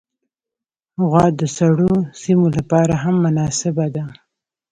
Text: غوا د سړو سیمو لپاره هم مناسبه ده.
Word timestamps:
غوا 1.09 1.25
د 1.39 1.41
سړو 1.57 1.93
سیمو 2.21 2.47
لپاره 2.57 2.93
هم 3.03 3.15
مناسبه 3.25 3.85
ده. 3.95 4.05